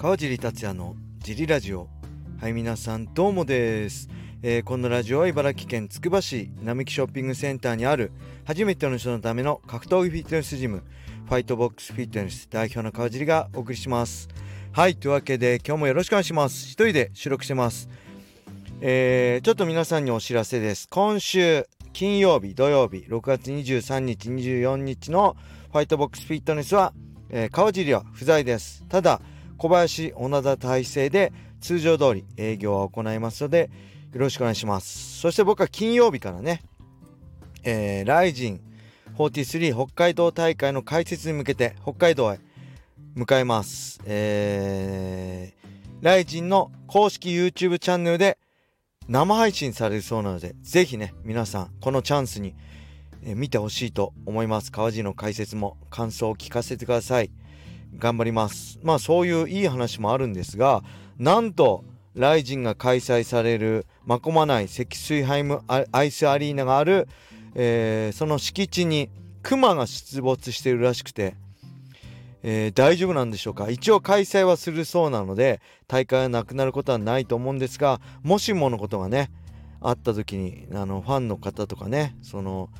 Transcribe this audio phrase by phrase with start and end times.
[0.00, 1.86] 川尻達也のジリラジオ。
[2.40, 4.08] はい皆さんどうもです、
[4.42, 8.10] えー、このラジオは茨城県つくば市並木ショッピングセンターにある
[8.46, 10.84] 初めての人のための格闘技フィットネスジム
[11.26, 14.30] ファイトボックスフィットネス代表の川尻がお送りします。
[14.72, 16.64] はいというわけで今日もよろしくお願いします。
[16.64, 17.90] 一人で収録してます。
[18.80, 20.88] えー、ちょっと皆さんにお知らせです。
[20.88, 25.36] 今週金曜日土曜日6月23日24日の
[25.70, 26.94] ファイトボックスフィットネスは、
[27.28, 28.82] えー、川尻は不在です。
[28.88, 29.20] ただ
[29.60, 33.70] 小林小田体制で通常通り営業は行いますので
[34.14, 35.20] よろしくお願いします。
[35.20, 36.62] そして僕は金曜日からね、
[37.62, 38.60] えー、ライジン
[39.16, 42.40] 43北海道大会の開設に向けて北海道へ
[43.14, 48.38] 向かいます、えー、ライジンの公式 YouTube チャンネルで
[49.08, 52.54] 生配信されるそうなのでぜひね皆さんこのチャンスに、
[53.24, 54.72] え、見てほしいと思います。
[54.72, 57.30] 川地の解説も感想を聞かせてください。
[57.98, 58.78] 頑張ります。
[58.82, 60.82] まあそういういい話もあるんですが
[61.18, 67.08] なんとライジンが開催される真駒内積水ハイムアイスアリーナがある、
[67.54, 69.10] えー、その敷地に
[69.42, 71.36] クマが出没しているらしくて、
[72.42, 73.70] えー、大丈夫なんでしょうか？
[73.70, 79.30] 一応開催はするそうなので大会がなくなることはないと思うんですがもしものことがね
[79.80, 82.70] あった時にあのファンの方とかねその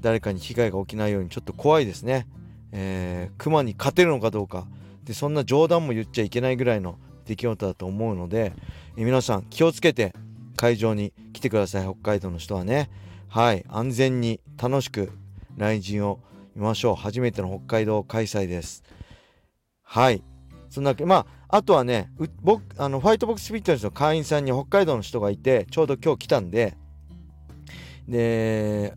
[0.00, 2.26] 誰かに被害が起きないようにちょっと怖いですね。
[2.72, 4.66] えー、熊に勝てるのかどうか。
[5.04, 8.52] でそんな冗談も言っちゃいけないぐらいの出来事だと思うので、
[8.96, 10.14] えー、皆さん気をつけて
[10.56, 11.84] 会場に来てください。
[11.84, 12.90] 北海道の人はね。
[13.28, 13.64] はい。
[13.68, 15.12] 安全に楽しく
[15.56, 16.20] 来陣を
[16.54, 16.94] 見ましょう。
[16.96, 18.82] 初めての北海道開催です。
[19.82, 20.22] はい。
[20.68, 21.04] そんなわけ。
[21.04, 22.10] まああとはね
[22.42, 26.76] 僕あのファイトボックスフィットネスの会員さんに北海道の人がいてちょうど今日来たんで。
[28.08, 28.94] で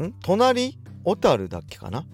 [0.00, 0.12] ん？
[0.22, 0.78] 隣？
[1.04, 2.04] 小樽だっけかな？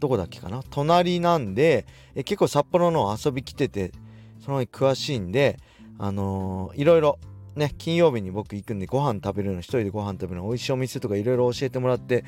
[0.00, 0.62] どこだっけかな？
[0.70, 3.92] 隣なんでえ結構札幌の遊び来てて
[4.44, 5.58] その詳しいんで
[5.98, 7.18] あのー、いろいろ
[7.54, 12.24] ね金曜日に僕行くんでご飯食べるの一人でご飯食べるの美味しいお店とかいろいろ教えてもらって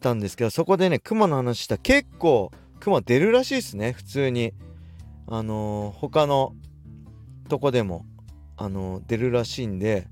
[0.00, 4.54] たんですけどそこでね熊の話した結構熊出るらしいですね普通に。
[5.26, 6.54] あのー、他の
[7.48, 8.04] とこでも
[8.56, 10.08] あのー、出るらしいんで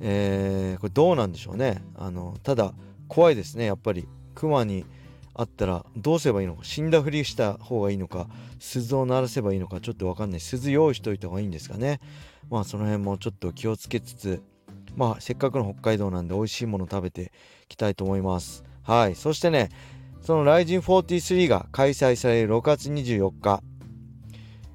[0.00, 1.82] えー、これどうなんでしょうね。
[1.96, 2.72] あのただ
[3.08, 4.06] 怖いですねやっぱり。
[4.34, 4.84] 熊に
[5.38, 8.26] あったらどうすればいいのか死んだふりした方がいいのか
[8.58, 10.40] 鈴を鳴らせばいいのかちょっと分かんない。
[10.40, 12.00] 鈴用意しといた方がいいんですかね。
[12.50, 14.42] まあその辺もちょっと気をつけつつ
[14.96, 18.64] まあせっかくの北海道なんで美味しいもの食べていきたいと思います。
[18.82, 19.14] はい。
[19.14, 19.68] そしてね
[20.22, 23.62] その RIZIN43が開催される6月24日、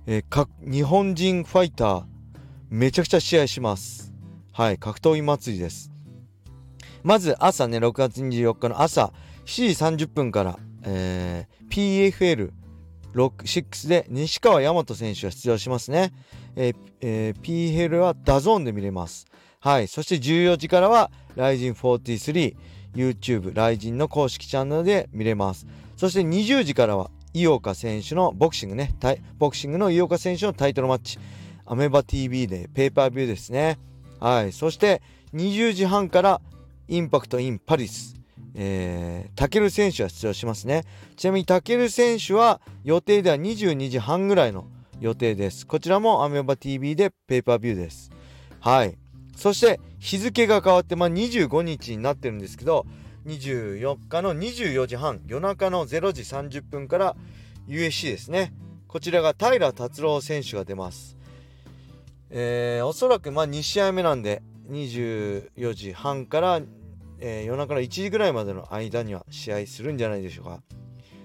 [0.07, 2.03] えー、日本人ファイター
[2.69, 4.13] めちゃくちゃ試合します。
[4.53, 4.77] はい。
[4.77, 5.91] 格闘技祭りです。
[7.03, 9.11] まず朝ね6月24日の朝
[9.45, 12.51] 7時30分から、えー、
[13.13, 16.13] PFL6 で西川大和選手が出場しますね。
[16.55, 19.25] えーえー、PFL は DAZN で見れます。
[19.59, 19.87] はい。
[19.87, 22.55] そして14時からは RIZIN43、
[22.95, 25.65] YouTube、RIZIN の公式チャンネルで見れます。
[25.97, 28.95] そして20時からは井岡選手のボクシングね、
[29.37, 31.17] ボクシングの井岡選手のタイトルマッチ、
[31.65, 33.79] アメバ TV でペーパービューですね。
[34.19, 34.51] はい。
[34.51, 35.01] そして
[35.33, 36.41] 20時半から
[36.87, 38.22] インパクトインパリス。
[38.55, 40.83] えー、タケル選手は出場しますね。
[41.15, 44.67] ちなみにタケル選手は予定では22時半ぐらいの
[44.99, 45.65] 予定です。
[45.65, 48.11] こちらもアメーバ TV でペーパービューです。
[48.59, 48.97] はい。
[49.35, 52.85] そして日付が変わって、まあ、25日になってるんですけど、
[53.25, 57.15] 24日の24時半、夜中の0時30分から
[57.67, 58.53] USC ですね。
[58.87, 61.17] こちらが平達郎選手が出ます。
[62.29, 66.61] えー、おそらくまあ2試合目なんで、24時半から
[67.25, 70.61] えー、夜中の1時ぐらいまでの間には試合するんじゃないでしょうか。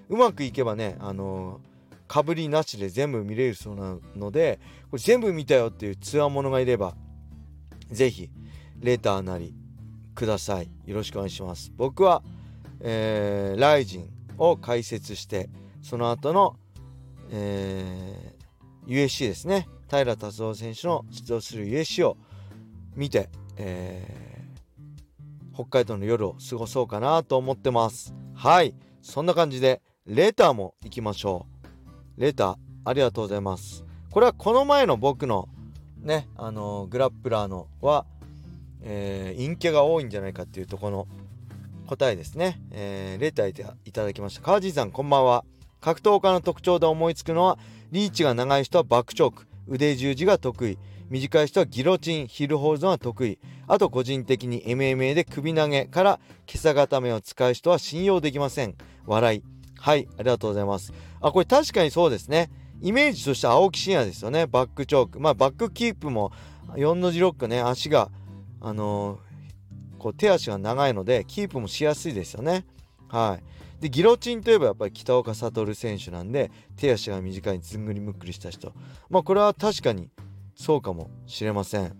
[0.08, 4.60] うまくいけばねあのー、かぶりなしで全部見れるそうなので
[4.90, 6.94] これ全部見たよっていうツアーものがいれば
[7.90, 8.30] ぜひ
[8.78, 9.52] レターなり
[10.14, 10.70] ください。
[10.86, 11.72] よろしくお願いします。
[11.76, 12.22] 僕は、
[12.80, 14.08] えー、ライジン
[14.38, 15.50] を解説して
[15.82, 16.56] その後の、
[17.32, 19.66] えー、USC ですね。
[19.90, 22.16] 平達夫選手の出場する USC を
[22.94, 24.27] 見て、えー
[25.58, 28.14] 北海道の夜を過ごそうかなと思ってます。
[28.32, 28.76] はい。
[29.02, 31.46] そんな感じでレターも行きましょ
[32.16, 32.20] う。
[32.20, 33.84] レターありがとうございます。
[34.12, 35.48] これはこの前の僕の
[36.00, 38.06] ねあのグラップラーのは、
[38.82, 41.08] えー、陰キャが多いんじゃないかっていうとこの
[41.88, 43.50] 答えですね、えー、レター
[43.84, 44.42] いただきました。
[44.42, 45.44] 川地さんこんばんは。
[45.80, 47.58] 格闘家の特徴で思いつくのは
[47.90, 49.48] リーチが長い人はバックチョーク。
[49.66, 50.78] 腕十字が得意。
[51.10, 53.38] 短い人はギロチンヒルホールドが得意。
[53.66, 58.74] あと個人的に MMA で首投げから今朝固めを使う人は信用できません。
[59.06, 59.42] 笑い。
[59.80, 60.92] はいありがとうございます。
[61.20, 62.50] あこれ確かにそうですね。
[62.80, 64.46] イメージとして青木真也ですよね。
[64.46, 65.20] バックチョーク。
[65.20, 66.32] まあバックキープも
[66.74, 68.10] 4の字ロックね足が
[68.60, 72.66] あのー、こう手足が長いのでキープもしやすいですよね。
[73.08, 73.80] はい。
[73.80, 78.72] でギロチンといえばやっぱり北岡悟選手なんで手足が短いずんぐりむっくりした人。
[79.08, 80.10] まあこれは確かに
[80.58, 81.94] そうかもしれません。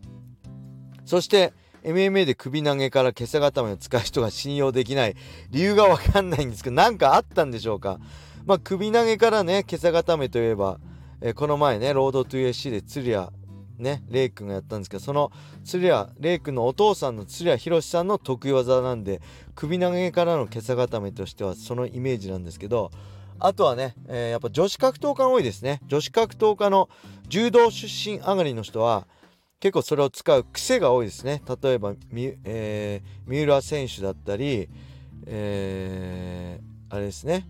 [1.05, 5.15] そして MMA で首投げから今朝固めを使う人が信用できない。
[5.51, 8.01] 理由がわかんないんですけど何かあったんでしょうか。
[8.47, 10.81] まあ首投げからね今朝固めといえば、
[11.21, 13.29] えー、この前ねロードトゥ USC で鶴谷
[13.79, 15.31] ねレイ君がやったんですけどその
[15.65, 19.23] 鶴谷レイ君のお父さんの鶴谷宏さんの得意技なんで
[19.55, 22.91] 首投げからの今朝固めとしてはそのイメージなんですけど
[23.41, 25.81] あとはね、えー、やっぱ女子格闘家多いですね。
[25.87, 26.89] 女子格闘家の
[27.29, 29.07] 柔道出身上がりの人は
[29.61, 31.43] 結構それを使う癖が多いですね。
[31.63, 31.95] 例えば、
[32.45, 34.69] えー、三浦選手だったり、
[35.27, 37.49] えー、あれですね。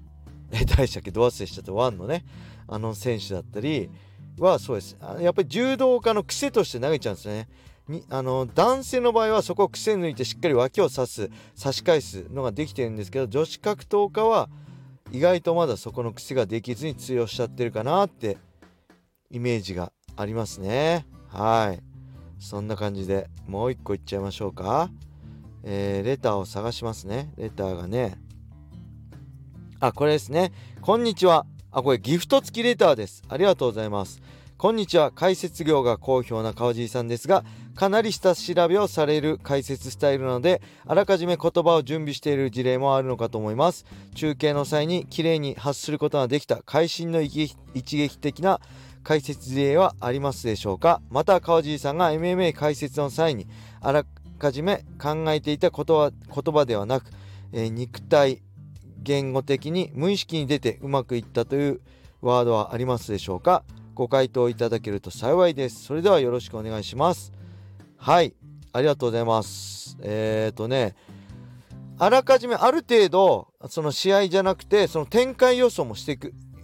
[0.50, 1.72] え誰でしたっけド忘れしちゃった。
[1.72, 2.24] ワンのね。
[2.66, 3.90] あの選手だったり
[4.38, 4.96] はそうです。
[5.20, 7.48] やっぱり柔道家の癖として投げちゃうんですね。
[7.88, 14.48] にあの男性の場合はそこを癖抜いてしっかり脇を刺す差し返すのができてるんですけど女子格闘家は
[15.10, 18.36] 意外とまだそこの癖ができずに通用しちゃってるかなって
[19.30, 21.88] イメージがありますねはい
[22.38, 24.90] そんな感じでもう一個いっちゃいましょうか。
[25.64, 27.32] えー、レターを探しますね。
[27.36, 28.16] レターがね。
[29.80, 30.52] あ、これですね。
[30.80, 31.46] こんにちは。
[31.70, 33.22] あ、これギフト付きレターです。
[33.28, 34.22] ありがとうございます。
[34.56, 35.12] こんにちは。
[35.12, 37.44] 解説業が好評な川尻さんですが、
[37.74, 43.84] かなり下調べをされる解説スタイルなので、あらかじめ言葉を準備している事例もあるのかと思います。
[44.14, 48.60] 中継の際に綺麗に発することができた会心の一撃的な
[49.08, 51.00] 解説例はありますでしょうか？
[51.08, 53.46] また川尻さんが MMA 解説の際に
[53.80, 54.04] あら
[54.38, 57.06] かじめ考えていたことは言葉ではなく、
[57.54, 58.42] えー、肉体
[59.02, 61.80] 言語的に無意識に出てうまくいったという
[62.20, 63.64] ワードはありますでしょうか？
[63.94, 65.84] ご回答いただけると幸いです。
[65.84, 67.32] それではよろしくお願いします。
[67.96, 68.34] はい。
[68.74, 69.96] ありがとうございます。
[70.02, 70.94] えっ、ー、とね
[71.98, 76.18] あらかじめある程度その試合じゃなくてその展開予想もして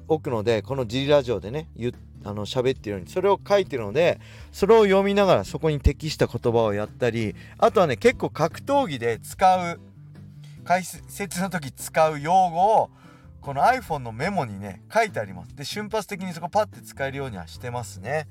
[0.09, 4.19] おくのでこのジリラジオでね言ってあの喋ってるようにそれを書いてるので
[4.53, 9.81] それを読みながらそこに適した言葉をやったりあとはね結構格闘技で使う
[10.65, 12.91] 解説の時使う用語を
[13.41, 15.55] この iPhone のメモにね書いてあります。
[15.55, 18.27] で瞬発的にそこパッて使えるようにはしてますね。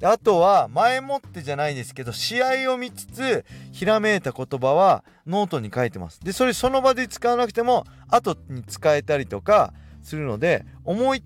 [0.00, 6.20] であとは前もってじゃないですけど試合を見つつひらめいた言葉はノートに書いてます。
[6.20, 9.72] でそれその場で使わなくても後に使えたりとか
[10.02, 11.22] するので思い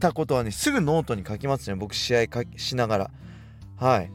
[0.00, 1.76] たことはねすぐノートに書きますね。
[1.76, 2.26] 僕試合
[2.56, 3.10] しながら。
[3.76, 4.10] はい。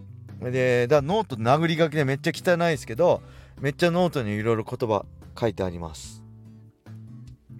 [0.52, 3.22] でだノート殴り書きでめっちゃ汚いですけど
[3.62, 5.06] めっちゃノートにいろいろ言葉
[5.40, 6.24] 書いてあります。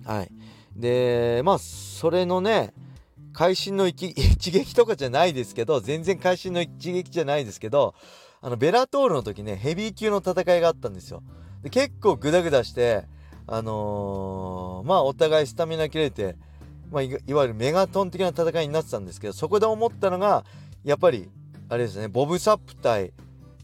[0.04, 0.32] はい。
[0.76, 2.74] でまあそれのね
[3.34, 4.14] 会心の 一
[4.52, 7.96] 撃とかじゃないですけど全然会心の一撃じゃないですけど
[8.42, 11.24] あのベラトールの時ねヘビー級の戦いがあったんですよ。
[11.64, 13.06] で結構グダグダして
[13.48, 16.36] あのー、まあお互いスタミナ切れて
[16.96, 20.46] まあ、いわゆるメガトン的な戦いになってたんですけどそこで思ったのが
[20.86, 21.30] やっぱり
[21.68, 23.12] あれですねボブ・サップ対、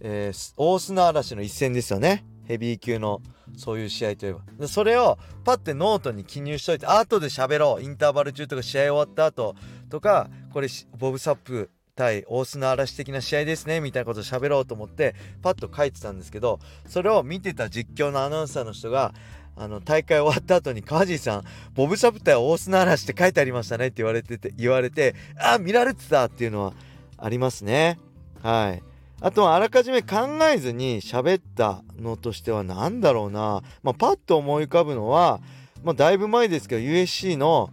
[0.01, 2.25] えー、大砂嵐の一戦ですよね。
[2.43, 3.21] ヘビー級の
[3.55, 4.67] そういう試合といえば。
[4.67, 7.81] それをパッてノートに記入しといて後で喋ろう。
[7.81, 9.55] インターバル中とか試合終わった後
[9.89, 10.67] とかこれ
[10.97, 13.79] ボブ・サップ対大砂嵐的な試合ですね。
[13.79, 19.13] みたいなことを喋ろうと思ってパッと書いてたんですけどそれを見てた実況のアナウンサーの人が
[19.61, 21.43] あの大会終わった後に川尻さん
[21.75, 26.73] ボブ・サプター大砂嵐って書いてありましたねって言われてて言われてあ見られてたっていうのは
[27.15, 27.99] ありますね。
[28.41, 28.81] はい。
[29.21, 33.61] あとはあらかじめ考えずに喋ったのとしては何だろうな。
[33.83, 35.41] まあパッと思い浮かぶのは
[35.83, 37.69] まあだいぶ前ですけど USC の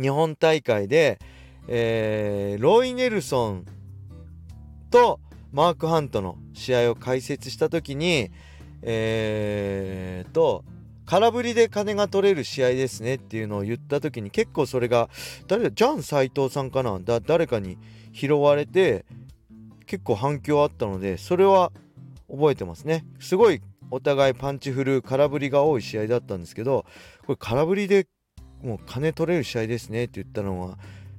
[0.00, 1.18] 日本大会で、
[1.66, 3.66] えー、ロイ・ネルソン
[4.92, 5.18] と
[5.50, 8.30] マーク・ハントの試合を解説した時に
[8.82, 10.64] えー、と
[11.06, 15.08] 空振りで金が取れる試合ですねっていうのを言った時に結構それが
[15.46, 16.98] 誰だジャン斎藤さんかな？
[16.98, 17.78] だ誰かに
[18.12, 19.06] 拾われて
[19.86, 21.72] 結構反響あったのでそれは
[22.28, 23.04] 覚えてますね。
[23.20, 26.84] すごいお互いパンチ振る空振りが多い試合だったんですけど
[27.24, 28.08] これ空振りで
[28.62, 30.76] もう金取れる試合ですねって言ったのは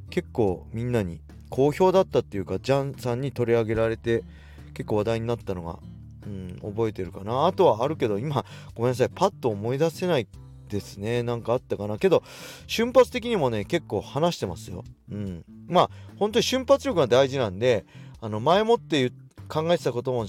[0.09, 4.25] 結構みんなに好評だったっていうかジャンさんに取り上げられて
[4.73, 5.79] 結構話題になったのが
[6.27, 7.47] うん、覚えてるかな。
[7.47, 9.09] あとはあるけど今ごめんなさい。
[9.13, 10.27] パッと思い出せない
[10.69, 11.23] ですね。
[11.23, 11.97] なんかあったかな。
[11.97, 12.23] けど
[12.67, 14.83] 瞬発的にもね結構話してますよ。
[15.11, 15.45] うん。
[15.67, 17.85] まあ本当に瞬発力が大事なんで
[18.19, 19.11] あの前もって
[19.47, 20.25] 考えてたことも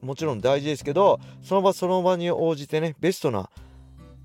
[0.00, 3.50] もちろん大事ですけどその場その場に応じてねベストな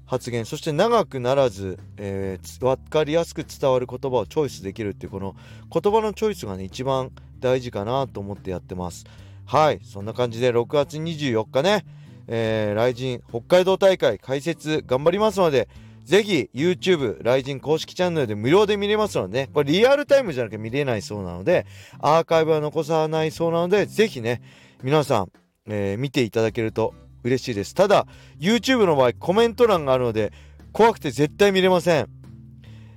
[0.06, 5.36] 発言そして長くならず、えー、分かりやすく伝わる言葉をチョイスできるっていうこの
[5.72, 9.06] 言葉のチョイスがね一番大事かなと思ってやってます
[9.50, 11.84] はいそんな感じで6月24日ね、
[12.27, 15.68] えー、雷神北海道大会解説頑張りますので
[16.06, 21.65] ぜひ YouTube 雷神公式チャンネルで無料で見れますのでねこれリアルタイムじゃなきゃ見れないそうなので
[21.98, 24.44] アーカイブは残さないそうなのでぜひね
[24.84, 25.32] 皆さん、
[25.65, 27.74] えー、見ていただけると嬉しいです。
[27.74, 28.06] ただ
[28.39, 30.32] YouTube の場合コメント欄があるので
[30.74, 32.08] 怖くて絶対見れません。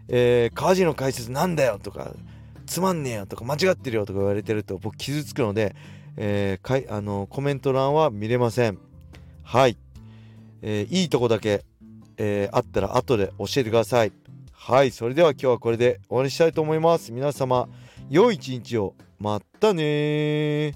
[0.09, 2.13] えー、川尻の解説なんだよとか
[2.67, 5.75] つまんねえよとか間違ってるよとか言われてると僕傷つくので、
[6.17, 8.79] えー、かいあのコメント欄は見れません。
[9.43, 9.77] はい、
[10.63, 11.65] えー、いいとこだけ、
[12.17, 14.13] えー、あったら後で教えてください。
[14.53, 14.91] はい。
[14.91, 17.13] それでは今日はこれで終わりにしたいと思います。
[17.13, 17.69] 皆様
[18.11, 18.95] 良い一日を。
[19.19, 20.75] またね